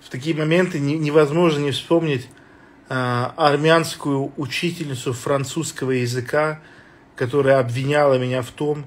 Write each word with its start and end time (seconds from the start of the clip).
в 0.00 0.08
такие 0.08 0.34
моменты 0.34 0.78
не, 0.78 0.98
невозможно 0.98 1.60
не 1.60 1.70
вспомнить 1.70 2.28
э, 2.88 2.94
армянскую 3.36 4.32
учительницу 4.36 5.12
французского 5.12 5.92
языка, 5.92 6.60
которая 7.16 7.58
обвиняла 7.58 8.18
меня 8.18 8.42
в 8.42 8.50
том, 8.50 8.84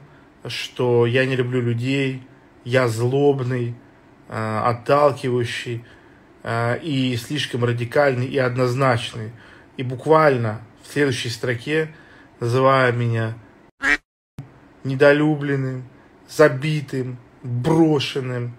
что 0.48 1.06
я 1.06 1.26
не 1.26 1.36
люблю 1.36 1.62
людей, 1.62 2.24
я 2.64 2.88
злобный, 2.88 3.76
э, 4.30 4.60
отталкивающий 4.64 5.86
э, 6.44 6.80
и 6.82 7.16
слишком 7.18 7.64
радикальный 7.64 8.26
и 8.26 8.38
однозначный. 8.38 9.32
И 9.78 9.84
буквально 9.84 10.62
в 10.84 10.92
следующей 10.92 11.30
строке, 11.30 11.94
называя 12.40 12.92
меня 12.92 13.36
недолюбленным, 14.84 15.84
забитым, 16.28 17.18
брошенным, 17.42 18.58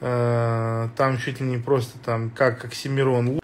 там 0.00 1.18
чуть 1.18 1.40
ли 1.40 1.46
не 1.46 1.58
просто 1.58 1.98
там, 1.98 2.30
как 2.30 2.64
Оксимирон, 2.64 3.40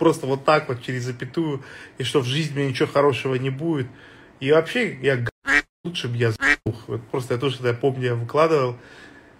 просто 0.00 0.26
вот 0.26 0.44
так 0.44 0.68
вот 0.68 0.82
через 0.82 1.04
запятую, 1.04 1.62
и 1.98 2.04
что 2.04 2.20
в 2.20 2.24
жизни 2.24 2.54
мне 2.54 2.68
ничего 2.70 2.88
хорошего 2.88 3.34
не 3.34 3.50
будет. 3.50 3.86
И 4.40 4.50
вообще, 4.50 4.96
я 5.02 5.24
лучше 5.84 6.08
бы 6.08 6.16
я 6.16 6.30
сдох. 6.30 6.88
Вот 6.88 7.06
просто 7.08 7.34
я 7.34 7.40
тоже, 7.40 7.56
когда 7.56 7.68
я 7.70 7.74
помню, 7.74 8.04
я 8.04 8.14
выкладывал, 8.14 8.76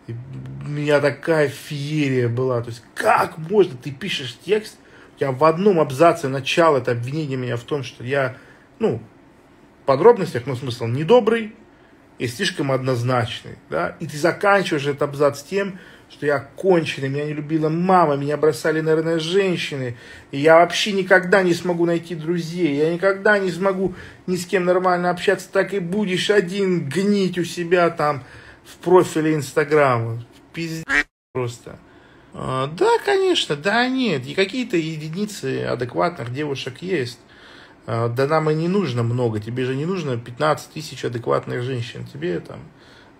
и 0.06 0.12
у 0.12 0.68
меня 0.68 1.00
такая 1.00 1.48
феерия 1.48 2.28
была. 2.28 2.60
То 2.60 2.68
есть, 2.68 2.82
как 2.94 3.38
можно, 3.38 3.76
ты 3.78 3.90
пишешь 3.90 4.36
текст, 4.44 4.76
тебя 5.18 5.32
в 5.32 5.42
одном 5.44 5.80
абзаце 5.80 6.28
начало 6.28 6.78
это 6.78 6.92
обвинение 6.92 7.38
меня 7.38 7.56
в 7.56 7.64
том, 7.64 7.82
что 7.82 8.04
я, 8.04 8.36
ну, 8.78 9.02
в 9.82 9.86
подробностях, 9.86 10.46
но 10.46 10.56
смысл 10.56 10.86
недобрый 10.86 11.54
и 12.20 12.28
слишком 12.28 12.70
однозначный, 12.70 13.56
да, 13.70 13.96
и 13.98 14.06
ты 14.06 14.18
заканчиваешь 14.18 14.86
этот 14.86 15.00
абзац 15.00 15.42
тем, 15.42 15.78
что 16.10 16.26
я 16.26 16.38
конченый, 16.38 17.08
меня 17.08 17.24
не 17.24 17.32
любила 17.32 17.70
мама, 17.70 18.16
меня 18.16 18.36
бросали, 18.36 18.82
наверное, 18.82 19.18
женщины, 19.18 19.96
и 20.30 20.38
я 20.38 20.56
вообще 20.56 20.92
никогда 20.92 21.42
не 21.42 21.54
смогу 21.54 21.86
найти 21.86 22.14
друзей, 22.14 22.76
я 22.76 22.92
никогда 22.92 23.38
не 23.38 23.50
смогу 23.50 23.94
ни 24.26 24.36
с 24.36 24.44
кем 24.44 24.66
нормально 24.66 25.08
общаться, 25.08 25.48
так 25.50 25.72
и 25.72 25.78
будешь 25.78 26.28
один 26.28 26.90
гнить 26.90 27.38
у 27.38 27.44
себя 27.44 27.88
там 27.88 28.22
в 28.66 28.76
профиле 28.84 29.34
Инстаграма. 29.34 30.22
Пиздец 30.52 30.84
просто. 31.32 31.78
А, 32.34 32.66
да, 32.66 32.98
конечно, 33.02 33.56
да, 33.56 33.88
нет, 33.88 34.26
и 34.26 34.34
какие-то 34.34 34.76
единицы 34.76 35.64
адекватных 35.64 36.34
девушек 36.34 36.82
есть. 36.82 37.18
А, 37.92 38.08
да 38.08 38.28
нам 38.28 38.48
и 38.50 38.54
не 38.54 38.68
нужно 38.68 39.02
много, 39.02 39.40
тебе 39.40 39.64
же 39.64 39.74
не 39.74 39.84
нужно 39.84 40.16
15 40.16 40.74
тысяч 40.74 41.04
адекватных 41.04 41.64
женщин, 41.64 42.06
тебе 42.06 42.38
там 42.38 42.60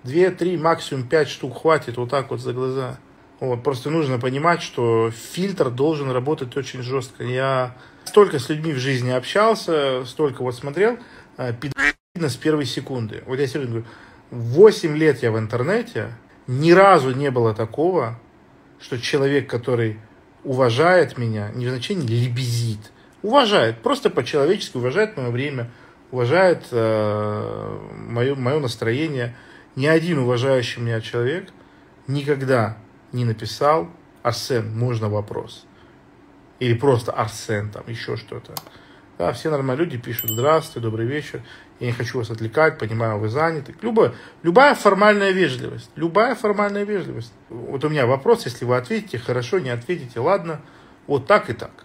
Две, 0.05 0.31
три, 0.31 0.57
максимум 0.57 1.09
пять 1.09 1.29
штук 1.29 1.61
хватит 1.61 1.97
вот 1.97 2.09
так 2.09 2.31
вот 2.31 2.41
за 2.41 2.53
глаза. 2.53 2.99
Вот, 3.41 3.65
просто 3.65 3.91
нужно 3.91 4.19
понимать, 4.19 4.63
что 4.63 5.11
фильтр 5.11 5.71
должен 5.71 6.11
работать 6.13 6.57
очень 6.57 6.83
жестко. 6.83 7.25
Я 7.25 7.77
столько 8.05 8.39
с 8.39 8.49
людьми 8.49 8.73
в 8.73 8.79
жизни 8.79 9.11
общался, 9.11 10.05
столько 10.07 10.43
вот 10.43 10.55
смотрел, 10.55 10.99
э, 11.37 11.53
пидорно 11.53 12.31
с 12.31 12.37
первой 12.37 12.65
секунды. 12.65 13.25
Вот 13.27 13.41
я 13.41 13.49
серьезно 13.49 13.81
говорю, 13.81 13.87
8 14.31 14.97
лет 14.97 15.21
я 15.23 15.33
в 15.33 15.39
интернете, 15.39 16.13
ни 16.47 16.71
разу 16.71 17.11
не 17.11 17.33
было 17.33 17.55
такого, 17.55 18.21
что 18.81 18.99
человек, 18.99 19.51
который 19.51 19.99
уважает 20.45 21.19
меня, 21.19 21.51
не 21.55 21.67
в 21.67 21.71
значении 21.71 22.07
лебезит, 22.07 22.93
уважает, 23.23 23.83
просто 23.83 24.11
по-человечески 24.11 24.77
уважает 24.77 25.17
мое 25.17 25.31
время, 25.31 25.71
уважает 26.11 26.67
э, 26.71 27.79
мое, 27.93 28.35
мое 28.35 28.59
настроение– 28.59 29.37
ни 29.77 29.87
один 29.87 30.19
уважающий 30.19 30.83
меня 30.83 31.01
человек 31.01 31.51
никогда 32.07 32.77
не 33.13 33.25
написал 33.25 33.89
«Арсен, 34.23 34.77
можно 34.77 35.09
вопрос?» 35.09 35.65
Или 36.59 36.75
просто 36.75 37.13
«Арсен», 37.13 37.71
там 37.71 37.85
еще 37.87 38.17
что-то. 38.17 38.55
Да, 39.17 39.33
все 39.33 39.51
нормальные 39.51 39.85
люди 39.85 39.99
пишут 39.99 40.31
«Здравствуйте, 40.31 40.81
добрый 40.81 41.07
вечер, 41.07 41.43
я 41.79 41.87
не 41.87 41.93
хочу 41.93 42.19
вас 42.19 42.31
отвлекать, 42.31 42.79
понимаю, 42.79 43.19
вы 43.19 43.29
заняты». 43.29 43.75
Любая, 43.81 44.13
любая 44.43 44.75
формальная 44.75 45.31
вежливость, 45.31 45.91
любая 45.95 46.35
формальная 46.35 46.85
вежливость. 46.85 47.33
Вот 47.49 47.85
у 47.85 47.89
меня 47.89 48.07
вопрос, 48.07 48.45
если 48.47 48.65
вы 48.65 48.77
ответите, 48.77 49.19
хорошо, 49.19 49.61
не 49.61 49.71
ответите, 49.71 50.19
ладно, 50.21 50.61
вот 51.07 51.27
так 51.27 51.49
и 51.49 51.53
так. 51.53 51.85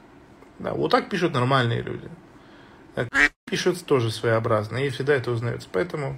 Да, 0.60 0.74
вот 0.74 0.92
так 0.92 1.10
пишут 1.10 1.34
нормальные 1.34 1.82
люди. 1.82 2.10
Пишут 3.46 3.86
тоже 3.86 4.12
своеобразно, 4.12 4.78
и 4.78 4.90
всегда 4.90 5.14
это 5.14 5.32
узнается. 5.32 5.68
Поэтому 5.72 6.18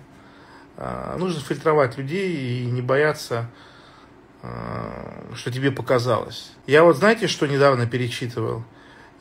а, 0.77 1.17
нужно 1.17 1.41
фильтровать 1.41 1.97
людей 1.97 2.63
и 2.63 2.65
не 2.65 2.81
бояться, 2.81 3.49
а, 4.43 5.31
что 5.35 5.51
тебе 5.51 5.71
показалось. 5.71 6.53
Я 6.67 6.83
вот 6.83 6.97
знаете, 6.97 7.27
что 7.27 7.47
недавно 7.47 7.87
перечитывал? 7.87 8.63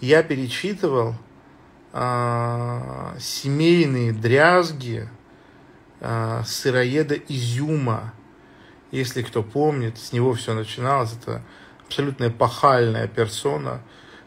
Я 0.00 0.22
перечитывал 0.22 1.15
а, 1.93 3.16
семейные 3.19 4.12
дрязги 4.12 5.09
а, 6.00 6.44
сыроеда 6.44 7.15
Изюма. 7.15 8.12
Если 8.91 9.22
кто 9.22 9.43
помнит, 9.43 9.98
с 9.98 10.12
него 10.12 10.34
все 10.34 10.53
начиналось. 10.53 11.15
Это 11.21 11.43
абсолютно 11.87 12.28
эпохальная 12.28 13.09
персона, 13.09 13.81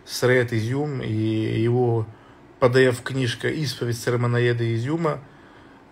сыроед 0.10 0.54
Изюм 0.54 1.02
и 1.02 1.14
его 1.14 2.06
PDF-книжка 2.60 3.48
«Исповедь 3.50 4.02
церемоноеда 4.02 4.76
Изюма» 4.76 5.20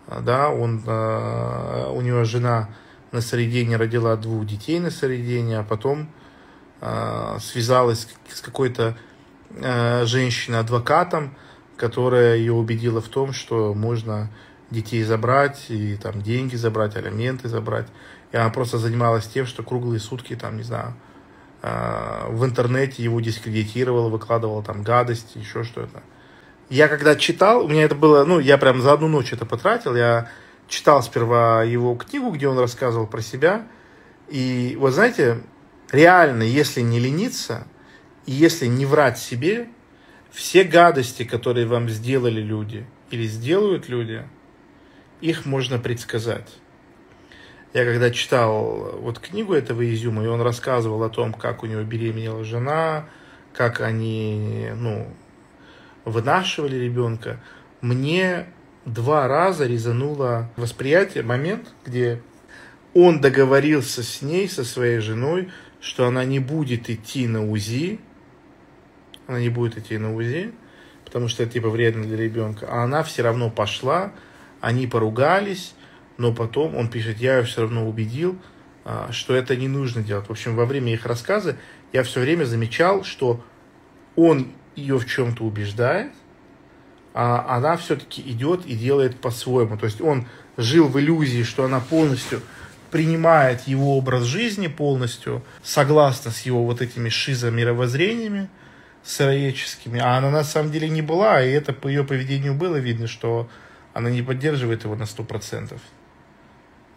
да, 0.08 0.50
он, 0.50 0.82
э, 0.86 1.92
у 1.92 2.02
него 2.02 2.24
жена 2.24 2.70
на 3.12 3.22
Средине 3.22 3.76
родила 3.76 4.16
двух 4.16 4.46
детей 4.46 4.80
на 4.80 4.90
Средине, 4.90 5.60
а 5.60 5.64
потом 5.64 6.10
э, 6.82 7.38
связалась 7.42 8.08
с 8.30 8.42
какой-то 8.42 8.98
э, 9.52 10.06
женщиной-адвокатом, 10.06 11.36
которая 11.76 12.38
ее 12.38 12.54
убедила 12.54 13.02
в 13.02 13.10
том, 13.10 13.34
что 13.34 13.74
можно 13.74 14.30
детей 14.72 15.04
забрать, 15.04 15.66
и 15.70 15.96
там 15.96 16.22
деньги 16.22 16.56
забрать, 16.56 16.96
алименты 16.96 17.50
забрать. 17.50 17.88
И 18.32 18.38
она 18.38 18.50
просто 18.50 18.78
занималась 18.78 19.28
тем, 19.28 19.46
что 19.46 19.64
круглые 19.64 20.00
сутки, 20.00 20.36
там, 20.36 20.58
не 20.58 20.64
знаю, 20.64 20.94
в 21.62 22.46
интернете 22.46 23.04
его 23.04 23.20
дискредитировала, 23.20 24.10
выкладывала 24.10 24.64
там 24.64 24.84
гадости, 24.84 25.38
еще 25.38 25.64
что-то 25.64 26.04
я 26.70 26.88
когда 26.88 27.16
читал, 27.16 27.66
у 27.66 27.68
меня 27.68 27.84
это 27.84 27.96
было, 27.96 28.26
ну, 28.26 28.40
я 28.40 28.58
прям 28.58 28.82
за 28.82 28.94
одну 28.94 29.08
ночь 29.08 29.32
это 29.32 29.46
потратил, 29.46 29.96
я 29.96 30.30
читал 30.68 31.02
сперва 31.02 31.64
его 31.64 31.96
книгу, 31.96 32.32
где 32.32 32.48
он 32.48 32.60
рассказывал 32.60 33.08
про 33.08 33.22
себя, 33.22 33.68
и 34.28 34.76
вот 34.80 34.94
знаете, 34.94 35.42
реально, 35.92 36.44
если 36.44 36.82
не 36.82 37.00
лениться, 37.00 37.66
и 38.26 38.34
если 38.34 38.66
не 38.66 38.86
врать 38.86 39.18
себе, 39.18 39.70
все 40.32 40.64
гадости, 40.64 41.24
которые 41.24 41.66
вам 41.66 41.90
сделали 41.90 42.42
люди 42.42 42.86
или 43.12 43.26
сделают 43.26 43.88
люди, 43.88 44.28
их 45.22 45.46
можно 45.46 45.80
предсказать. 45.80 46.48
Я 47.74 47.86
когда 47.86 48.10
читал 48.12 48.98
вот 49.00 49.20
книгу 49.20 49.54
этого 49.54 49.88
Изюма, 49.94 50.24
и 50.24 50.28
он 50.28 50.42
рассказывал 50.42 51.04
о 51.04 51.10
том, 51.10 51.34
как 51.34 51.64
у 51.64 51.66
него 51.66 51.84
беременела 51.84 52.44
жена, 52.44 53.10
как 53.54 53.82
они, 53.82 54.70
ну, 54.76 55.08
вынашивали 56.06 56.76
ребенка, 56.78 57.42
мне 57.82 58.48
два 58.86 59.28
раза 59.28 59.68
резануло 59.68 60.50
восприятие, 60.56 61.24
момент, 61.24 61.68
где 61.86 62.22
он 62.94 63.20
договорился 63.20 64.02
с 64.02 64.22
ней, 64.22 64.48
со 64.48 64.64
своей 64.64 65.00
женой, 65.00 65.50
что 65.82 66.08
она 66.08 66.24
не 66.24 66.40
будет 66.40 66.90
идти 66.90 67.28
на 67.28 67.48
УЗИ, 67.50 68.00
она 69.28 69.40
не 69.40 69.50
будет 69.50 69.78
идти 69.78 69.98
на 69.98 70.16
УЗИ, 70.16 70.54
потому 71.06 71.28
что 71.28 71.44
это 71.44 71.54
типа 71.54 71.70
вредно 71.70 72.04
для 72.06 72.18
ребенка, 72.18 72.68
а 72.70 72.84
она 72.84 73.04
все 73.04 73.22
равно 73.22 73.50
пошла, 73.50 74.14
они 74.62 74.88
поругались, 74.88 75.76
но 76.18 76.34
потом 76.34 76.76
он 76.76 76.90
пишет, 76.90 77.18
я 77.18 77.38
ее 77.38 77.44
все 77.44 77.62
равно 77.62 77.88
убедил, 77.88 78.38
а, 78.86 79.10
что 79.12 79.36
это 79.36 79.56
не 79.56 79.68
нужно 79.68 80.02
делать. 80.02 80.28
В 80.28 80.32
общем, 80.32 80.56
во 80.56 80.66
время 80.66 80.94
их 80.94 81.06
рассказа 81.06 81.58
я 81.94 82.04
все 82.04 82.22
время 82.22 82.46
замечал, 82.46 83.04
что 83.04 83.44
он 84.16 84.52
ее 84.76 84.98
в 84.98 85.06
чем-то 85.06 85.44
убеждает, 85.44 86.12
а 87.14 87.58
она 87.58 87.78
все-таки 87.78 88.22
идет 88.22 88.66
и 88.66 88.76
делает 88.76 89.20
по-своему. 89.20 89.78
То 89.78 89.86
есть 89.86 90.02
он 90.02 90.28
жил 90.56 90.88
в 90.88 91.00
иллюзии, 91.00 91.44
что 91.44 91.66
она 91.66 91.80
полностью 91.80 92.42
принимает 92.92 93.68
его 93.68 93.98
образ 93.98 94.24
жизни 94.24 94.68
полностью, 94.68 95.44
согласно 95.62 96.32
с 96.32 96.42
его 96.42 96.64
вот 96.64 96.82
этими 96.82 97.10
шизомировоззрениями 97.10 98.50
сыроедческими, 99.04 100.00
а 100.00 100.18
она 100.18 100.30
на 100.30 100.44
самом 100.44 100.72
деле 100.72 100.90
не 100.90 101.02
была, 101.02 101.42
и 101.42 101.50
это 101.50 101.72
по 101.72 101.88
ее 101.88 102.04
поведению 102.04 102.54
было 102.54 102.76
видно, 102.76 103.08
что 103.08 103.50
она 103.94 104.10
не 104.10 104.22
поддерживает 104.22 104.84
его 104.84 104.96
на 104.96 105.06
сто 105.06 105.24
процентов. 105.24 105.80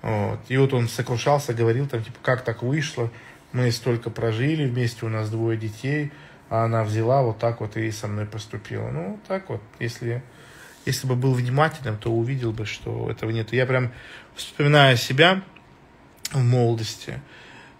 Вот. 0.02 0.40
И 0.48 0.56
вот 0.56 0.72
он 0.72 0.88
сокрушался, 0.88 1.54
говорил 1.54 1.86
там, 1.86 2.02
типа, 2.02 2.18
как 2.22 2.42
так 2.42 2.62
вышло, 2.62 3.10
мы 3.52 3.70
столько 3.72 4.10
прожили 4.10 4.66
вместе, 4.66 5.06
у 5.06 5.08
нас 5.08 5.30
двое 5.30 5.58
детей, 5.58 6.12
а 6.48 6.64
она 6.64 6.84
взяла 6.84 7.22
вот 7.22 7.38
так 7.38 7.60
вот 7.60 7.76
и 7.76 7.90
со 7.90 8.08
мной 8.08 8.26
поступила. 8.26 8.90
Ну, 8.90 9.20
так 9.28 9.48
вот, 9.48 9.62
если, 9.78 10.22
если 10.86 11.06
бы 11.06 11.16
был 11.16 11.34
внимательным, 11.34 11.98
то 11.98 12.10
увидел 12.10 12.52
бы, 12.52 12.64
что 12.64 13.10
этого 13.10 13.30
нет. 13.30 13.52
Я 13.52 13.66
прям, 13.66 13.92
вспоминая 14.34 14.96
себя, 14.96 15.42
в 16.32 16.42
молодости. 16.42 17.20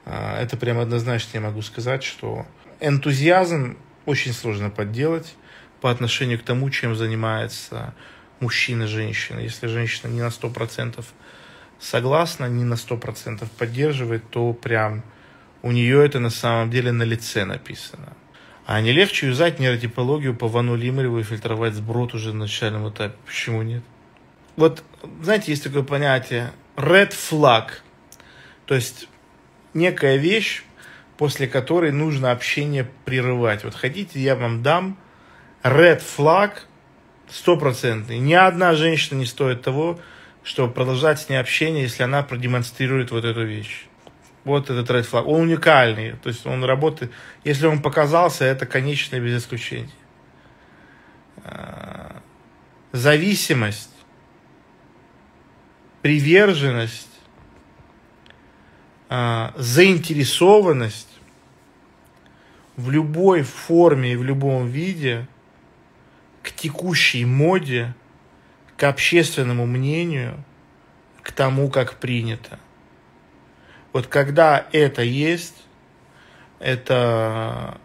А, 0.05 0.41
это 0.41 0.57
прям 0.57 0.79
однозначно 0.79 1.31
я 1.35 1.41
могу 1.41 1.63
сказать, 1.63 2.03
что 2.03 2.47
энтузиазм 2.81 3.77
очень 4.07 4.33
сложно 4.33 4.71
подделать 4.71 5.35
по 5.81 5.91
отношению 5.91 6.39
к 6.39 6.43
тому, 6.43 6.69
чем 6.71 6.97
занимается 6.97 7.95
мужчина, 8.41 8.87
женщина. 8.87 9.41
Если 9.41 9.67
женщина 9.67 10.11
не 10.11 10.21
на 10.21 10.29
100% 10.29 11.05
согласна, 11.81 12.47
не 12.49 12.65
на 12.65 12.75
100% 12.75 13.49
поддерживает, 13.59 14.29
то 14.31 14.53
прям 14.53 15.03
у 15.63 15.73
нее 15.73 16.05
это 16.05 16.21
на 16.21 16.31
самом 16.31 16.71
деле 16.71 16.93
на 16.93 17.03
лице 17.03 17.45
написано. 17.45 18.17
А 18.67 18.81
не 18.81 18.93
легче 18.93 19.27
юзать 19.27 19.59
нейротипологию 19.59 20.37
по 20.37 20.47
Вану 20.47 20.77
Лимареву 20.77 21.19
и 21.19 21.25
фильтровать 21.25 21.75
сброд 21.75 22.15
уже 22.15 22.33
на 22.33 22.41
начальном 22.41 22.89
этапе? 22.89 23.17
Почему 23.27 23.63
нет? 23.63 23.83
Вот, 24.57 24.85
знаете, 25.23 25.51
есть 25.51 25.65
такое 25.65 25.83
понятие 25.83 26.53
red 26.77 27.11
flag. 27.11 27.71
То 28.67 28.75
есть 28.75 29.09
некая 29.75 30.17
вещь, 30.17 30.63
после 31.17 31.49
которой 31.49 31.93
нужно 31.93 32.31
общение 32.31 32.89
прерывать. 33.05 33.65
Вот 33.65 33.75
хотите, 33.75 34.21
я 34.21 34.37
вам 34.37 34.63
дам 34.63 34.97
red 35.63 36.01
flag 36.01 36.53
стопроцентный. 37.29 38.19
Ни 38.19 38.35
одна 38.35 38.75
женщина 38.75 39.19
не 39.19 39.27
стоит 39.27 39.63
того, 39.63 39.99
чтобы 40.43 40.73
продолжать 40.73 41.21
с 41.21 41.29
ней 41.29 41.37
общение, 41.37 41.83
если 41.83 42.03
она 42.03 42.23
продемонстрирует 42.23 43.11
вот 43.11 43.25
эту 43.25 43.45
вещь. 43.45 43.87
Вот 44.45 44.71
этот 44.71 44.89
red 44.91 45.09
flag. 45.09 45.25
Он 45.25 45.43
уникальный. 45.43 46.13
То 46.13 46.29
есть 46.29 46.47
он 46.47 46.65
работает. 46.65 47.13
Если 47.45 47.67
он 47.67 47.83
показался, 47.83 48.45
это 48.45 48.67
конечное 48.67 49.21
без 49.21 49.43
исключения. 49.43 49.91
А, 51.45 52.23
зависимость, 52.93 53.95
приверженность, 56.03 57.09
а, 59.09 59.53
заинтересованность 59.57 61.09
в 62.77 62.91
любой 62.91 63.43
форме 63.43 64.15
и 64.15 64.17
в 64.17 64.25
любом 64.25 64.67
виде 64.67 65.27
к 66.43 66.51
текущей 66.53 67.25
моде, 67.27 67.95
к 68.81 68.85
общественному 68.85 69.67
мнению, 69.67 70.43
к 71.21 71.33
тому, 71.33 71.69
как 71.69 71.97
принято. 72.01 72.59
Вот 73.93 74.07
когда 74.07 74.67
это 74.73 75.03
есть, 75.03 75.67
это 76.61 77.79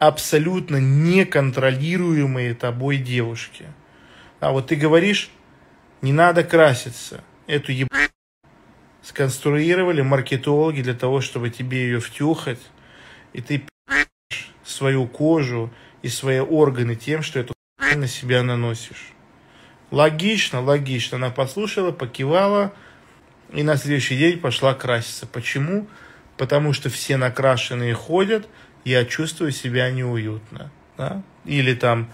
абсолютно 0.00 0.78
неконтролируемые 0.78 2.56
тобой 2.56 2.96
девушки. 2.96 3.66
А 4.40 4.50
вот 4.50 4.66
ты 4.66 4.74
говоришь, 4.74 5.30
не 6.02 6.12
надо 6.12 6.42
краситься. 6.42 7.22
Эту 7.46 7.70
еб... 7.70 7.86
сконструировали 9.02 10.00
маркетологи 10.00 10.82
для 10.82 10.94
того, 10.94 11.20
чтобы 11.20 11.50
тебе 11.50 11.84
ее 11.84 12.00
втюхать. 12.00 12.72
И 13.34 13.40
ты 13.40 13.62
свою 14.64 15.06
кожу 15.06 15.72
и 16.02 16.08
свои 16.08 16.40
органы 16.40 16.96
тем, 16.96 17.22
что 17.22 17.38
эту 17.38 17.54
на 17.94 18.08
себя 18.08 18.42
наносишь. 18.42 19.12
Логично, 19.90 20.60
логично. 20.60 21.16
Она 21.16 21.30
послушала, 21.30 21.90
покивала, 21.90 22.72
и 23.52 23.62
на 23.62 23.76
следующий 23.76 24.16
день 24.16 24.38
пошла 24.38 24.74
краситься. 24.74 25.26
Почему? 25.26 25.86
Потому 26.36 26.72
что 26.72 26.88
все 26.88 27.16
накрашенные 27.16 27.94
ходят, 27.94 28.48
я 28.84 29.04
чувствую 29.04 29.52
себя 29.52 29.90
неуютно. 29.90 30.70
Да? 30.96 31.22
Или 31.44 31.74
там 31.74 32.10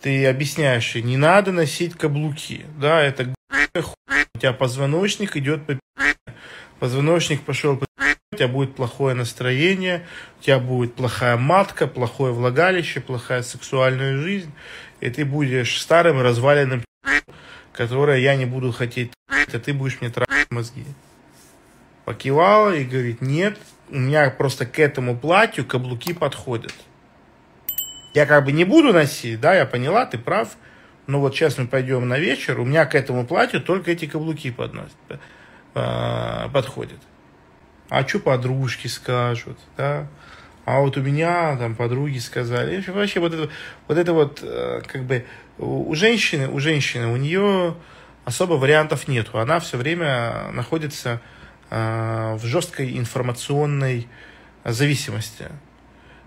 ты 0.00 0.26
объясняешь, 0.26 0.94
не 0.96 1.16
надо 1.16 1.52
носить 1.52 1.94
каблуки. 1.94 2.66
Да, 2.78 3.00
это 3.00 3.32
у 3.74 4.38
тебя 4.38 4.52
позвоночник 4.52 5.36
идет 5.36 5.64
по 5.64 5.78
позвоночник 6.80 7.42
пошел 7.42 7.76
по 7.76 7.86
у 8.32 8.36
тебя 8.36 8.48
будет 8.48 8.74
плохое 8.74 9.14
настроение, 9.14 10.06
у 10.40 10.42
тебя 10.42 10.58
будет 10.58 10.94
плохая 10.94 11.36
матка, 11.36 11.86
плохое 11.86 12.32
влагалище, 12.32 13.00
плохая 13.00 13.42
сексуальная 13.42 14.16
жизнь, 14.16 14.50
и 15.02 15.10
ты 15.10 15.24
будешь 15.24 15.80
старым 15.80 16.20
разваленным 16.20 16.82
которое 17.72 18.18
я 18.18 18.36
не 18.36 18.44
буду 18.44 18.70
хотеть, 18.72 19.12
а 19.28 19.58
ты 19.58 19.72
будешь 19.72 20.00
мне 20.00 20.10
тратить 20.10 20.50
мозги. 20.50 20.84
Покивала 22.04 22.74
и 22.74 22.84
говорит, 22.84 23.20
нет, 23.20 23.58
у 23.88 23.98
меня 23.98 24.30
просто 24.30 24.66
к 24.66 24.78
этому 24.78 25.16
платью 25.16 25.64
каблуки 25.64 26.12
подходят. 26.12 26.74
Я 28.14 28.26
как 28.26 28.44
бы 28.44 28.52
не 28.52 28.64
буду 28.64 28.92
носить, 28.92 29.40
да, 29.40 29.54
я 29.54 29.64
поняла, 29.64 30.04
ты 30.04 30.18
прав, 30.18 30.56
но 31.06 31.20
вот 31.20 31.34
сейчас 31.34 31.56
мы 31.56 31.66
пойдем 31.66 32.06
на 32.06 32.18
вечер, 32.18 32.60
у 32.60 32.64
меня 32.64 32.84
к 32.84 32.94
этому 32.94 33.26
платью 33.26 33.62
только 33.62 33.92
эти 33.92 34.06
каблуки 34.06 34.50
подносят, 34.50 34.92
э, 35.74 36.48
подходят. 36.52 37.00
А 37.88 38.06
что 38.06 38.18
подружки 38.18 38.86
скажут, 38.86 39.58
да? 39.76 40.08
А 40.64 40.80
вот 40.80 40.96
у 40.96 41.00
меня 41.00 41.56
там 41.56 41.74
подруги 41.74 42.18
сказали. 42.18 42.82
Вообще 42.86 43.20
вот 43.20 43.34
это 43.34 43.50
вот, 43.88 43.98
это 43.98 44.12
вот 44.12 44.40
э, 44.42 44.82
как 44.86 45.04
бы 45.04 45.24
у 45.58 45.94
женщины, 45.94 46.48
у 46.48 46.60
женщины, 46.60 47.08
у 47.08 47.16
нее 47.16 47.74
особо 48.24 48.54
вариантов 48.54 49.08
нету. 49.08 49.38
Она 49.38 49.58
все 49.58 49.76
время 49.76 50.50
находится 50.52 51.20
э, 51.70 52.36
в 52.36 52.46
жесткой 52.46 52.96
информационной 52.96 54.06
зависимости. 54.64 55.48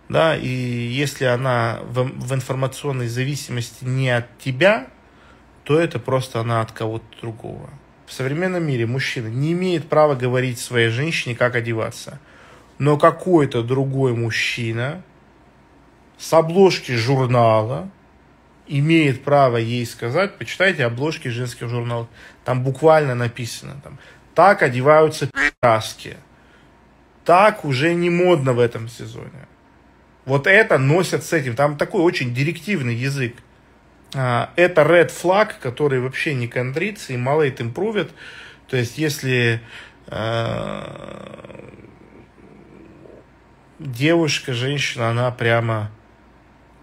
Да, 0.09 0.35
и 0.35 0.47
если 0.47 1.25
она 1.25 1.79
в, 1.83 2.03
в 2.03 2.33
информационной 2.33 3.07
зависимости 3.07 3.85
не 3.85 4.09
от 4.09 4.37
тебя, 4.37 4.87
то 5.63 5.79
это 5.79 5.97
просто 5.97 6.41
она 6.41 6.61
от 6.61 6.73
кого-то 6.73 7.05
другого. 7.21 7.69
В 8.05 8.13
современном 8.13 8.67
мире 8.67 8.85
мужчина 8.85 9.27
не 9.27 9.53
имеет 9.53 9.89
права 9.89 10.13
говорить 10.13 10.59
своей 10.59 10.89
женщине, 10.89 11.35
как 11.35 11.55
одеваться 11.55 12.19
но 12.77 12.97
какой-то 12.97 13.63
другой 13.63 14.13
мужчина 14.13 15.01
с 16.17 16.33
обложки 16.33 16.93
журнала 16.93 17.89
имеет 18.67 19.23
право 19.23 19.57
ей 19.57 19.85
сказать, 19.85 20.37
почитайте 20.37 20.85
обложки 20.85 21.27
женских 21.27 21.69
журналов, 21.69 22.07
там 22.43 22.63
буквально 22.63 23.15
написано, 23.15 23.79
там, 23.83 23.99
так 24.33 24.63
одеваются 24.63 25.27
пи***ски, 25.27 26.17
так 27.23 27.63
уже 27.63 27.93
не 27.93 28.09
модно 28.09 28.53
в 28.53 28.59
этом 28.59 28.89
сезоне. 28.89 29.47
Вот 30.25 30.47
это 30.47 30.77
носят 30.77 31.23
с 31.23 31.33
этим, 31.33 31.55
там 31.55 31.77
такой 31.77 32.01
очень 32.01 32.33
директивный 32.33 32.95
язык. 32.95 33.35
А, 34.15 34.51
это 34.55 34.81
red 34.81 35.11
flag, 35.11 35.53
который 35.61 35.99
вообще 35.99 36.33
не 36.33 36.47
контрится 36.47 37.13
и 37.13 37.17
мало 37.17 37.47
it 37.47 37.57
improved. 37.57 38.09
То 38.67 38.77
есть, 38.77 38.97
если 38.97 39.61
а, 40.07 41.55
девушка, 43.79 44.53
женщина, 44.53 45.09
она 45.09 45.31
прямо 45.31 45.91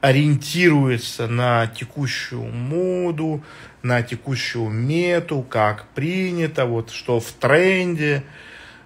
ориентируется 0.01 1.29
на 1.29 1.67
текущую 1.69 2.43
моду, 2.43 3.43
на 3.83 4.03
текущую 4.03 4.69
мету, 4.69 5.43
как 5.43 5.87
принято, 5.95 6.67
вот 6.67 6.91
что 6.91 7.21
в 7.21 7.31
тренде. 7.33 8.25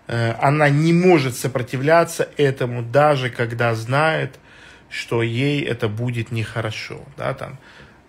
Э, 0.08 0.34
она 0.40 0.68
не 0.68 0.92
может 0.92 1.36
сопротивляться 1.36 2.28
этому, 2.36 2.82
даже 2.82 3.30
когда 3.30 3.74
знает, 3.74 4.38
что 4.90 5.22
ей 5.22 5.62
это 5.62 5.88
будет 5.88 6.30
нехорошо. 6.30 7.00
Да, 7.16 7.32
там, 7.34 7.58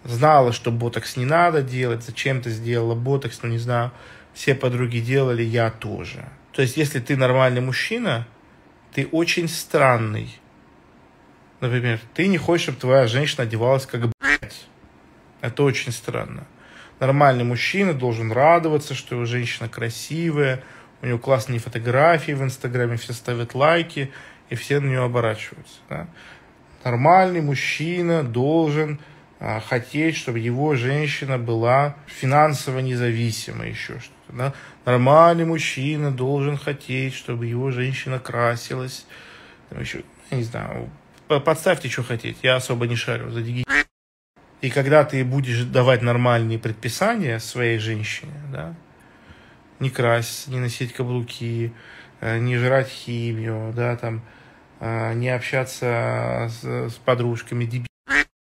знала, 0.04 0.52
что 0.52 0.72
ботокс 0.72 1.16
не 1.16 1.26
надо 1.26 1.62
делать, 1.62 2.04
зачем 2.04 2.42
ты 2.42 2.50
сделала 2.50 2.94
ботокс, 2.94 3.40
ну 3.42 3.50
не 3.50 3.58
знаю, 3.58 3.92
все 4.34 4.54
подруги 4.54 5.00
делали, 5.00 5.44
я 5.44 5.72
тоже. 5.72 6.26
То 6.52 6.62
есть, 6.62 6.76
если 6.76 7.00
ты 7.00 7.16
нормальный 7.16 7.62
мужчина, 7.62 8.28
ты 8.98 9.08
очень 9.12 9.48
странный. 9.48 10.40
Например, 11.60 12.00
ты 12.16 12.26
не 12.26 12.40
хочешь, 12.40 12.64
чтобы 12.64 12.80
твоя 12.80 13.06
женщина 13.06 13.44
одевалась 13.44 13.86
как 13.86 14.10
блядь. 14.20 14.66
Это 15.40 15.62
очень 15.62 15.92
странно. 15.92 16.48
Нормальный 17.00 17.44
мужчина 17.44 17.94
должен 17.94 18.32
радоваться, 18.32 18.96
что 18.96 19.14
его 19.14 19.26
женщина 19.26 19.70
красивая, 19.70 20.64
у 21.04 21.06
него 21.06 21.20
классные 21.20 21.60
фотографии 21.60 22.32
в 22.32 22.42
Инстаграме, 22.42 22.98
все 22.98 23.14
ставят 23.14 23.54
лайки, 23.54 24.12
и 24.50 24.56
все 24.56 24.80
на 24.80 24.88
нее 24.88 25.04
оборачиваются. 25.04 25.76
Да? 25.90 26.08
Нормальный 26.84 27.42
мужчина 27.42 28.24
должен 28.24 29.00
а, 29.40 29.60
хотеть, 29.60 30.18
чтобы 30.18 30.40
его 30.40 30.74
женщина 30.74 31.38
была 31.38 31.98
финансово 32.08 32.80
независима, 32.80 33.68
еще 33.68 34.00
что-то. 34.00 34.17
Да? 34.30 34.54
Нормальный 34.86 35.46
мужчина 35.46 36.12
должен 36.12 36.58
хотеть, 36.58 37.14
чтобы 37.14 37.46
его 37.46 37.72
женщина 37.72 38.20
красилась. 38.20 39.06
Там 39.70 39.80
еще, 39.80 40.04
я 40.32 40.38
не 40.38 40.44
знаю, 40.44 40.90
подставьте, 41.28 41.90
что 41.90 42.04
хотите, 42.04 42.38
я 42.44 42.56
особо 42.56 42.88
не 42.88 42.96
шарю 42.96 43.32
за 43.32 43.42
диги. 43.42 43.64
И 44.62 44.70
когда 44.70 45.04
ты 45.04 45.24
будешь 45.24 45.64
давать 45.64 46.02
нормальные 46.02 46.58
предписания 46.58 47.40
своей 47.40 47.78
женщине, 47.78 48.34
да, 48.52 48.76
не 49.80 49.90
краситься, 49.90 50.50
не 50.50 50.60
носить 50.60 50.94
каблуки, 50.94 51.74
э, 52.22 52.40
не 52.40 52.58
жрать 52.58 52.88
химию, 52.88 53.72
да, 53.76 53.96
там, 53.96 54.24
э, 54.80 55.14
не 55.14 55.30
общаться 55.30 56.50
с, 56.50 56.64
с 56.64 56.94
подружками, 57.06 57.86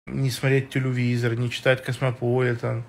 не 0.06 0.30
смотреть 0.30 0.70
телевизор, 0.70 1.34
не 1.34 1.50
читать 1.50 1.84
Космополитен, 1.84 2.84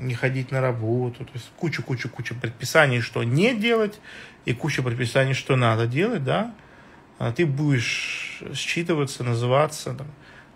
не 0.00 0.14
ходить 0.14 0.50
на 0.50 0.60
работу, 0.60 1.24
то 1.24 1.30
есть 1.34 1.50
куча-куча-куча 1.56 2.34
предписаний, 2.34 3.00
что 3.00 3.24
не 3.24 3.54
делать, 3.54 3.98
и 4.44 4.52
куча 4.52 4.82
предписаний, 4.82 5.34
что 5.34 5.56
надо 5.56 5.86
делать, 5.86 6.24
да, 6.24 6.54
а 7.18 7.32
ты 7.32 7.46
будешь 7.46 8.42
считываться, 8.52 9.22
называться 9.22 9.94
там, 9.94 10.06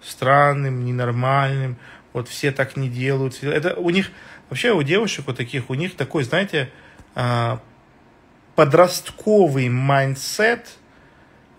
странным, 0.02 0.84
ненормальным, 0.84 1.76
вот 2.12 2.28
все 2.28 2.52
так 2.52 2.76
не 2.76 2.88
делают. 2.88 3.42
Это 3.42 3.74
у 3.74 3.90
них, 3.90 4.10
вообще 4.48 4.72
у 4.72 4.82
девушек 4.82 5.26
вот 5.26 5.36
таких, 5.36 5.70
у 5.70 5.74
них 5.74 5.96
такой, 5.96 6.24
знаете, 6.24 6.70
а, 7.14 7.60
подростковый 8.56 9.68
mindset, 9.68 10.76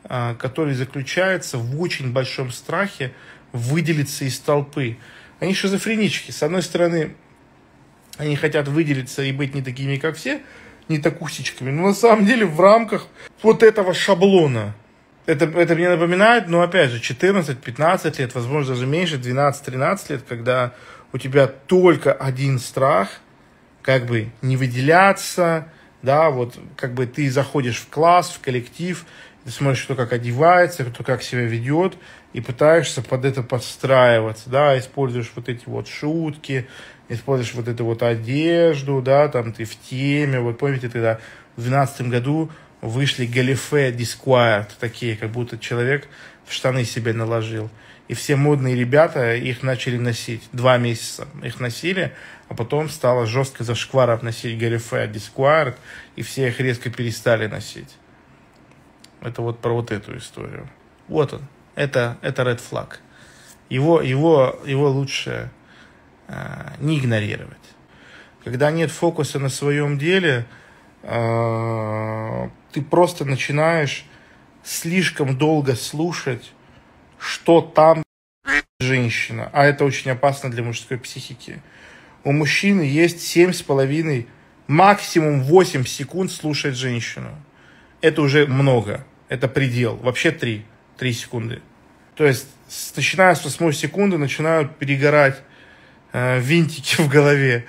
а, 0.03 0.35
который 0.35 0.73
заключается 0.73 1.57
в 1.57 1.81
очень 1.81 2.11
большом 2.11 2.51
страхе 2.51 3.13
выделиться 3.51 4.25
из 4.25 4.39
толпы. 4.39 4.97
Они 5.39 5.53
шизофренички. 5.53 6.31
С 6.31 6.43
одной 6.43 6.61
стороны, 6.61 7.15
они 8.21 8.35
хотят 8.35 8.67
выделиться 8.67 9.23
и 9.23 9.31
быть 9.31 9.55
не 9.55 9.63
такими, 9.63 9.97
как 9.97 10.15
все, 10.15 10.41
не 10.87 10.99
такусечками. 10.99 11.71
Но 11.71 11.87
на 11.87 11.93
самом 11.95 12.25
деле 12.25 12.45
в 12.45 12.59
рамках 12.61 13.07
вот 13.41 13.63
этого 13.63 13.95
шаблона. 13.95 14.75
Это, 15.25 15.45
это 15.45 15.75
мне 15.75 15.89
напоминает, 15.89 16.47
ну, 16.47 16.61
опять 16.61 16.91
же, 16.91 16.99
14-15 16.99 18.19
лет, 18.19 18.35
возможно, 18.35 18.75
даже 18.75 18.85
меньше, 18.85 19.15
12-13 19.15 19.99
лет, 20.09 20.21
когда 20.27 20.73
у 21.13 21.17
тебя 21.17 21.47
только 21.47 22.13
один 22.13 22.59
страх, 22.59 23.09
как 23.81 24.05
бы 24.05 24.29
не 24.43 24.55
выделяться, 24.55 25.67
да, 26.03 26.29
вот 26.29 26.59
как 26.75 26.93
бы 26.93 27.07
ты 27.07 27.29
заходишь 27.31 27.77
в 27.77 27.89
класс, 27.89 28.29
в 28.29 28.39
коллектив, 28.39 29.03
ты 29.45 29.51
смотришь, 29.51 29.83
кто 29.83 29.95
как 29.95 30.13
одевается, 30.13 30.85
кто 30.85 31.03
как 31.03 31.23
себя 31.23 31.41
ведет, 31.41 31.95
и 32.33 32.41
пытаешься 32.41 33.01
под 33.01 33.25
это 33.25 33.43
подстраиваться, 33.43 34.49
да, 34.49 34.77
используешь 34.77 35.31
вот 35.35 35.49
эти 35.49 35.63
вот 35.65 35.87
шутки, 35.87 36.67
используешь 37.09 37.53
вот 37.53 37.67
эту 37.67 37.85
вот 37.85 38.03
одежду, 38.03 39.01
да, 39.01 39.27
там 39.27 39.51
ты 39.53 39.65
в 39.65 39.75
теме, 39.75 40.39
вот 40.39 40.57
помните, 40.57 40.89
тогда 40.89 41.19
в 41.55 41.61
2012 41.61 42.01
году 42.07 42.49
вышли 42.81 43.25
галифе 43.25 43.91
Disquired, 43.91 44.69
такие, 44.79 45.15
как 45.15 45.31
будто 45.31 45.57
человек 45.57 46.07
в 46.45 46.53
штаны 46.53 46.83
себе 46.85 47.13
наложил. 47.13 47.69
И 48.07 48.13
все 48.13 48.35
модные 48.35 48.75
ребята 48.75 49.35
их 49.35 49.63
начали 49.63 49.97
носить. 49.97 50.43
Два 50.51 50.77
месяца 50.77 51.27
их 51.43 51.61
носили, 51.61 52.13
а 52.49 52.53
потом 52.53 52.89
стало 52.89 53.25
жестко 53.25 53.63
зашкваров 53.63 54.21
носить 54.21 54.57
галифе 54.57 55.05
Disquired, 55.05 55.75
и 56.17 56.21
все 56.21 56.49
их 56.49 56.59
резко 56.59 56.89
перестали 56.89 57.47
носить. 57.47 57.95
Это 59.21 59.41
вот 59.41 59.59
про 59.59 59.73
вот 59.73 59.91
эту 59.91 60.17
историю. 60.17 60.67
Вот 61.07 61.33
он. 61.33 61.41
Это, 61.75 62.17
это 62.21 62.43
red 62.43 62.59
flag. 62.59 62.95
Его, 63.69 64.01
его, 64.01 64.59
его 64.65 64.89
лучше 64.89 65.49
э, 66.27 66.73
не 66.79 66.99
игнорировать. 66.99 67.57
Когда 68.43 68.71
нет 68.71 68.91
фокуса 68.91 69.39
на 69.39 69.49
своем 69.49 69.97
деле, 69.97 70.45
э, 71.03 72.49
ты 72.71 72.81
просто 72.81 73.25
начинаешь 73.25 74.05
слишком 74.63 75.37
долго 75.37 75.75
слушать, 75.75 76.51
что 77.17 77.61
там 77.61 78.03
женщина. 78.79 79.49
А 79.53 79.65
это 79.65 79.85
очень 79.85 80.11
опасно 80.11 80.49
для 80.49 80.63
мужской 80.63 80.97
психики. 80.97 81.61
У 82.23 82.31
мужчины 82.31 82.81
есть 82.81 83.21
семь 83.21 83.53
с 83.53 83.61
половиной, 83.61 84.27
максимум 84.67 85.43
8 85.43 85.85
секунд 85.85 86.31
слушать 86.31 86.75
женщину. 86.75 87.29
Это 88.01 88.21
уже 88.21 88.47
много. 88.47 89.05
Это 89.29 89.47
предел. 89.47 89.97
Вообще 89.97 90.31
3. 90.31 90.65
3 91.01 91.13
секунды. 91.13 91.61
То 92.13 92.27
есть, 92.27 92.45
начиная 92.95 93.33
с 93.33 93.43
8 93.43 93.71
секунды, 93.71 94.19
начинают 94.19 94.75
перегорать 94.75 95.41
э, 96.13 96.39
винтики 96.39 96.95
в 97.01 97.09
голове. 97.09 97.65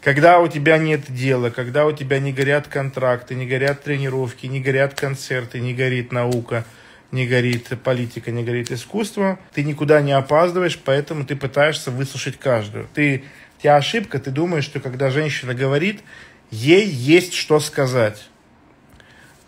Когда 0.00 0.40
у 0.40 0.48
тебя 0.48 0.76
нет 0.76 1.02
дела, 1.08 1.50
когда 1.50 1.86
у 1.86 1.92
тебя 1.92 2.18
не 2.18 2.32
горят 2.32 2.66
контракты, 2.66 3.36
не 3.36 3.46
горят 3.46 3.84
тренировки, 3.84 4.46
не 4.46 4.60
горят 4.60 4.94
концерты, 4.94 5.60
не 5.60 5.74
горит 5.74 6.10
наука, 6.10 6.64
не 7.12 7.28
горит 7.28 7.68
политика, 7.84 8.32
не 8.32 8.42
горит 8.42 8.72
искусство, 8.72 9.38
ты 9.54 9.62
никуда 9.62 10.00
не 10.00 10.10
опаздываешь, 10.10 10.76
поэтому 10.84 11.24
ты 11.24 11.36
пытаешься 11.36 11.92
выслушать 11.92 12.36
каждую. 12.36 12.88
Ты, 12.94 13.22
у 13.58 13.62
тебя 13.62 13.76
ошибка, 13.76 14.18
ты 14.18 14.32
думаешь, 14.32 14.64
что 14.64 14.80
когда 14.80 15.10
женщина 15.10 15.54
говорит, 15.54 16.00
ей 16.50 16.84
есть 16.84 17.32
что 17.32 17.60
сказать 17.60 18.26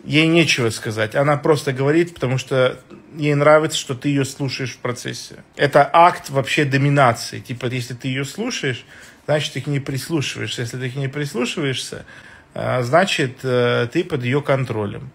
ей 0.03 0.27
нечего 0.27 0.69
сказать. 0.69 1.15
Она 1.15 1.37
просто 1.37 1.73
говорит, 1.73 2.13
потому 2.13 2.37
что 2.37 2.79
ей 3.15 3.35
нравится, 3.35 3.77
что 3.77 3.95
ты 3.95 4.09
ее 4.09 4.25
слушаешь 4.25 4.73
в 4.73 4.77
процессе. 4.77 5.43
Это 5.55 5.89
акт 5.91 6.29
вообще 6.29 6.65
доминации. 6.65 7.39
Типа, 7.39 7.67
если 7.67 7.93
ты 7.93 8.07
ее 8.07 8.25
слушаешь, 8.25 8.85
значит, 9.25 9.53
ты 9.53 9.61
к 9.61 9.67
ней 9.67 9.79
прислушиваешься. 9.79 10.61
Если 10.61 10.77
ты 10.77 10.89
к 10.89 10.95
ней 10.95 11.07
прислушиваешься, 11.07 12.05
э, 12.53 12.81
значит, 12.83 13.39
э, 13.43 13.87
ты 13.91 14.03
под 14.03 14.23
ее 14.23 14.41
контролем. 14.41 15.11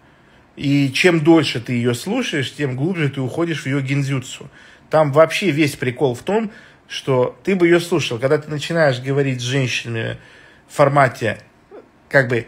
И 0.55 0.91
чем 0.91 1.21
дольше 1.21 1.59
ты 1.59 1.73
ее 1.73 1.93
слушаешь, 1.93 2.53
тем 2.53 2.75
глубже 2.75 3.09
ты 3.09 3.21
уходишь 3.21 3.63
в 3.63 3.65
ее 3.65 3.81
гензюцу. 3.81 4.49
Там 4.89 5.11
вообще 5.11 5.51
весь 5.51 5.75
прикол 5.75 6.15
в 6.15 6.23
том, 6.23 6.51
что 6.87 7.37
ты 7.43 7.55
бы 7.55 7.67
ее 7.67 7.79
слушал. 7.79 8.19
Когда 8.19 8.37
ты 8.37 8.49
начинаешь 8.49 8.99
говорить 8.99 9.41
с 9.41 9.43
женщинами 9.43 10.17
в 10.69 10.75
формате, 10.75 11.39
как 12.09 12.29
бы, 12.29 12.47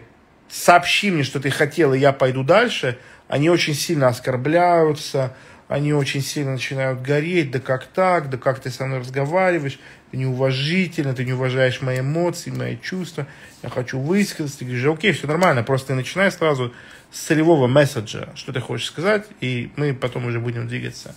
сообщи 0.50 1.12
мне, 1.12 1.24
что 1.24 1.40
ты 1.40 1.50
хотел, 1.50 1.94
и 1.94 2.00
я 2.00 2.14
пойду 2.14 2.44
дальше, 2.44 2.98
они 3.28 3.50
очень 3.50 3.74
сильно 3.74 4.08
оскорбляются, 4.08 5.34
они 5.68 5.94
очень 5.94 6.22
сильно 6.22 6.54
начинают 6.54 7.02
гореть, 7.02 7.52
да 7.52 7.60
как 7.60 7.86
так, 7.88 8.30
да 8.30 8.38
как 8.38 8.60
ты 8.60 8.70
со 8.70 8.86
мной 8.86 9.00
разговариваешь, 9.00 9.80
ты 10.12 10.18
неуважительно, 10.18 11.14
ты 11.14 11.26
не 11.26 11.34
уважаешь 11.34 11.82
мои 11.82 12.00
эмоции, 12.00 12.52
мои 12.52 12.78
чувства, 12.78 13.28
я 13.64 13.70
хочу 13.70 14.00
высказаться, 14.00 14.60
ты 14.60 14.66
говоришь, 14.66 14.86
окей, 14.86 15.12
все 15.12 15.28
нормально, 15.28 15.64
просто 15.64 15.94
начинай 15.94 16.32
сразу 16.32 16.74
с 17.12 17.20
целевого 17.20 17.68
месседжа, 17.68 18.30
что 18.36 18.54
ты 18.54 18.62
хочешь 18.62 18.88
сказать, 18.88 19.26
и 19.42 19.72
мы 19.76 19.94
потом 19.94 20.26
уже 20.26 20.40
будем 20.40 20.68
двигаться. 20.68 21.14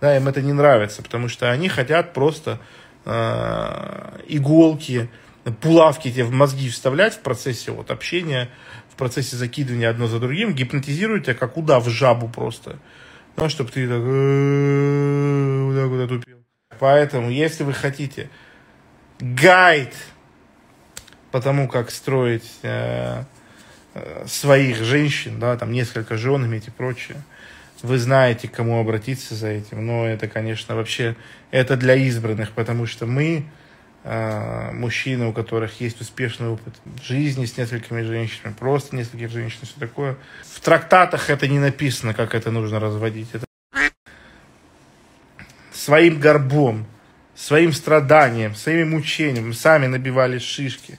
Да, 0.00 0.16
им 0.16 0.28
это 0.28 0.40
не 0.40 0.54
нравится, 0.54 1.02
потому 1.02 1.28
что 1.28 1.50
они 1.50 1.68
хотят 1.68 2.14
просто 2.14 2.58
э, 3.04 4.20
иголки, 4.28 5.10
булавки 5.44 6.10
тебе 6.10 6.24
в 6.24 6.32
мозги 6.32 6.68
вставлять 6.68 7.14
в 7.14 7.20
процессе 7.20 7.70
вот 7.70 7.90
общения, 7.90 8.50
в 8.88 8.96
процессе 8.96 9.36
закидывания 9.36 9.88
одно 9.88 10.06
за 10.06 10.18
другим, 10.18 10.54
гипнотизируют 10.54 11.24
тебя 11.24 11.34
как 11.34 11.56
удав 11.56 11.88
жабу 11.88 12.28
просто. 12.28 12.78
Ну, 13.36 13.48
чтобы 13.48 13.70
ты 13.70 13.86
так, 13.88 13.98
так 13.98 15.88
вот 15.88 16.00
отупил. 16.04 16.44
Поэтому, 16.78 17.30
если 17.30 17.62
вы 17.64 17.72
хотите 17.72 18.28
гайд 19.18 19.94
по 21.30 21.40
тому, 21.40 21.68
как 21.68 21.90
строить 21.90 22.50
э, 22.62 23.24
э, 23.94 24.24
своих 24.26 24.82
женщин, 24.82 25.38
да, 25.38 25.56
там 25.56 25.72
несколько 25.72 26.16
жен 26.16 26.44
иметь 26.46 26.68
и 26.68 26.70
прочее, 26.70 27.22
вы 27.82 27.98
знаете, 27.98 28.48
к 28.48 28.52
кому 28.52 28.80
обратиться 28.80 29.34
за 29.34 29.48
этим. 29.48 29.86
Но 29.86 30.06
это, 30.06 30.28
конечно, 30.28 30.74
вообще, 30.74 31.16
это 31.50 31.76
для 31.76 31.94
избранных, 31.94 32.52
потому 32.52 32.86
что 32.86 33.06
мы 33.06 33.44
а, 33.46 33.60
мужчины, 34.04 35.26
у 35.26 35.32
которых 35.32 35.80
есть 35.80 36.00
успешный 36.00 36.48
опыт 36.48 36.74
жизни 37.02 37.44
с 37.44 37.58
несколькими 37.58 38.02
женщинами, 38.02 38.54
просто 38.54 38.96
нескольких 38.96 39.30
женщин, 39.30 39.60
все 39.62 39.78
такое. 39.78 40.16
В 40.42 40.60
трактатах 40.60 41.28
это 41.28 41.46
не 41.46 41.58
написано, 41.58 42.14
как 42.14 42.34
это 42.34 42.50
нужно 42.50 42.80
разводить. 42.80 43.28
Это 43.32 43.44
своим 45.72 46.18
горбом, 46.18 46.86
своим 47.34 47.72
страданием, 47.72 48.54
своими 48.54 48.84
мучениями. 48.84 49.48
Мы 49.48 49.54
сами 49.54 49.86
набивали 49.86 50.38
шишки. 50.38 50.98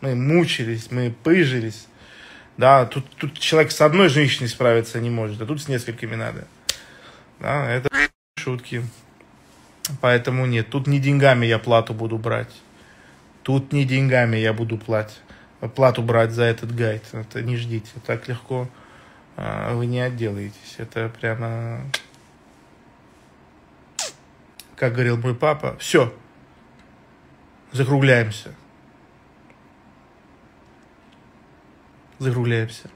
Мы 0.00 0.14
мучились, 0.14 0.90
мы 0.90 1.14
пыжились. 1.22 1.86
Да, 2.56 2.84
тут, 2.86 3.08
тут 3.16 3.38
человек 3.38 3.72
с 3.72 3.80
одной 3.80 4.08
женщиной 4.08 4.48
справиться 4.48 5.00
не 5.00 5.10
может, 5.10 5.40
а 5.40 5.46
тут 5.46 5.62
с 5.62 5.68
несколькими 5.68 6.16
надо. 6.16 6.46
Да, 7.40 7.70
это 7.70 7.88
шутки. 8.38 8.82
Поэтому 10.00 10.46
нет, 10.46 10.70
тут 10.70 10.86
не 10.86 10.98
деньгами 11.00 11.46
я 11.46 11.58
плату 11.58 11.94
буду 11.94 12.18
брать. 12.18 12.52
Тут 13.42 13.72
не 13.72 13.84
деньгами 13.84 14.36
я 14.36 14.52
буду 14.52 14.78
платить, 14.78 15.20
плату 15.74 16.02
брать 16.02 16.30
за 16.30 16.44
этот 16.44 16.74
гайд. 16.74 17.02
Это 17.12 17.42
не 17.42 17.56
ждите, 17.56 17.90
так 18.06 18.28
легко 18.28 18.68
а, 19.36 19.74
вы 19.74 19.86
не 19.86 20.00
отделаетесь. 20.00 20.76
Это 20.78 21.08
прямо, 21.08 21.80
как 24.76 24.92
говорил 24.92 25.16
мой 25.18 25.34
папа, 25.34 25.76
все, 25.78 26.14
закругляемся. 27.72 28.54
Закругляемся. 32.18 32.88